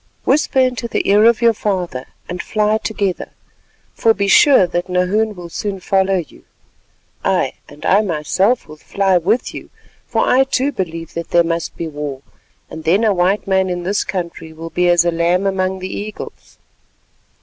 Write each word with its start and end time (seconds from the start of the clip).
Whisper 0.23 0.57
into 0.57 0.87
the 0.87 1.07
ear 1.07 1.25
of 1.25 1.43
your 1.43 1.53
father 1.53 2.05
and 2.27 2.41
fly 2.41 2.79
together, 2.79 3.29
for 3.93 4.15
be 4.15 4.27
sure 4.27 4.65
that 4.65 4.89
Nahoon 4.89 5.35
will 5.35 5.47
soon 5.49 5.79
follow 5.79 6.17
you. 6.17 6.43
Ay! 7.23 7.53
and 7.69 7.85
I 7.85 8.01
myself 8.01 8.67
with 8.67 8.81
fly 8.81 9.19
with 9.19 9.53
you, 9.53 9.69
for 10.07 10.27
I 10.27 10.43
too 10.45 10.71
believe 10.71 11.13
that 11.13 11.29
there 11.29 11.43
must 11.43 11.77
be 11.77 11.87
war, 11.87 12.23
and 12.67 12.83
then 12.83 13.03
a 13.03 13.13
white 13.13 13.45
man 13.45 13.69
in 13.69 13.83
this 13.83 14.03
country 14.03 14.51
will 14.51 14.71
be 14.71 14.89
as 14.89 15.05
a 15.05 15.11
lamb 15.11 15.45
among 15.45 15.77
the 15.77 15.95
eagles." 15.95 16.57